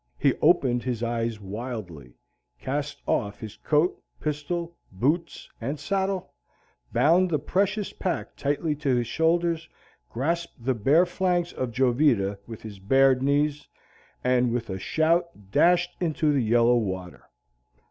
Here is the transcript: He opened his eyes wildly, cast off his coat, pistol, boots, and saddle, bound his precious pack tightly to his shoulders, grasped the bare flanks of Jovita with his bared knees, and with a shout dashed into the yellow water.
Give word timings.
He 0.17 0.33
opened 0.41 0.81
his 0.81 1.03
eyes 1.03 1.39
wildly, 1.39 2.15
cast 2.59 3.03
off 3.05 3.39
his 3.39 3.55
coat, 3.57 4.01
pistol, 4.19 4.75
boots, 4.91 5.47
and 5.61 5.79
saddle, 5.79 6.33
bound 6.91 7.29
his 7.29 7.41
precious 7.41 7.93
pack 7.93 8.35
tightly 8.35 8.73
to 8.77 8.95
his 8.95 9.05
shoulders, 9.05 9.69
grasped 10.09 10.65
the 10.65 10.73
bare 10.73 11.05
flanks 11.05 11.53
of 11.53 11.71
Jovita 11.71 12.39
with 12.47 12.63
his 12.63 12.79
bared 12.79 13.21
knees, 13.21 13.67
and 14.23 14.51
with 14.51 14.71
a 14.71 14.79
shout 14.79 15.51
dashed 15.51 15.95
into 16.01 16.33
the 16.33 16.41
yellow 16.41 16.77
water. 16.77 17.29